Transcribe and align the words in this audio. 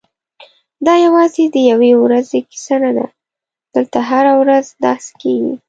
دا 0.85 0.93
یوازې 1.05 1.43
د 1.55 1.57
یوې 1.71 1.91
ورځې 2.03 2.39
کیسه 2.49 2.75
نه 2.83 2.91
ده، 2.97 3.05
دلته 3.75 3.99
هره 4.09 4.33
ورځ 4.41 4.65
داسې 4.85 5.11
کېږي. 5.21 5.55